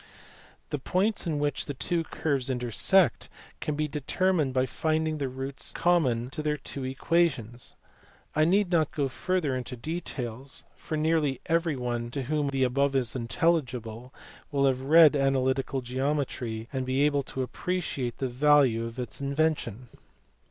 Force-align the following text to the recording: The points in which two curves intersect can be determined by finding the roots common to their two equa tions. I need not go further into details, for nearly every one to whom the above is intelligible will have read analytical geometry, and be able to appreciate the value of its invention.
The 0.71 0.79
points 0.79 1.27
in 1.27 1.37
which 1.37 1.67
two 1.77 2.03
curves 2.03 2.49
intersect 2.49 3.29
can 3.59 3.75
be 3.75 3.87
determined 3.87 4.51
by 4.51 4.65
finding 4.65 5.19
the 5.19 5.29
roots 5.29 5.71
common 5.71 6.31
to 6.31 6.41
their 6.41 6.57
two 6.57 6.81
equa 6.81 7.29
tions. 7.29 7.75
I 8.35 8.43
need 8.43 8.71
not 8.71 8.91
go 8.91 9.07
further 9.07 9.55
into 9.55 9.75
details, 9.75 10.63
for 10.75 10.97
nearly 10.97 11.39
every 11.45 11.75
one 11.75 12.09
to 12.17 12.23
whom 12.23 12.47
the 12.47 12.63
above 12.63 12.95
is 12.95 13.15
intelligible 13.15 14.11
will 14.51 14.65
have 14.65 14.81
read 14.81 15.15
analytical 15.15 15.81
geometry, 15.83 16.67
and 16.73 16.83
be 16.83 17.01
able 17.03 17.21
to 17.21 17.43
appreciate 17.43 18.17
the 18.17 18.27
value 18.27 18.85
of 18.87 18.97
its 18.97 19.21
invention. 19.21 19.89